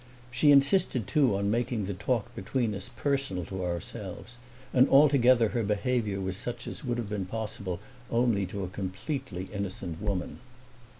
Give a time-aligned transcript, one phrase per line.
[0.31, 4.37] She insisted too on making the talk between us personal to ourselves;
[4.73, 9.47] and altogether her behavior was such as would have been possible only to a completely
[9.53, 10.39] innocent woman.